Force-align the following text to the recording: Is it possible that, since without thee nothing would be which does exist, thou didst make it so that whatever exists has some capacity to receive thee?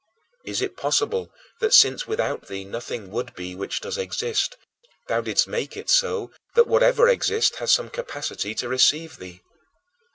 Is 0.43 0.63
it 0.63 0.77
possible 0.77 1.31
that, 1.59 1.75
since 1.75 2.07
without 2.07 2.47
thee 2.47 2.65
nothing 2.65 3.11
would 3.11 3.35
be 3.35 3.53
which 3.53 3.81
does 3.81 3.99
exist, 3.99 4.57
thou 5.07 5.21
didst 5.21 5.47
make 5.47 5.77
it 5.77 5.91
so 5.91 6.31
that 6.55 6.65
whatever 6.65 7.07
exists 7.07 7.57
has 7.57 7.71
some 7.71 7.91
capacity 7.91 8.55
to 8.55 8.67
receive 8.67 9.17
thee? 9.19 9.43